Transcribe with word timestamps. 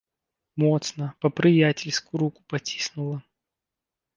Моцна, 0.61 1.09
па-прыяцельску 1.25 2.11
руку 2.25 2.39
паціснула. 2.55 3.17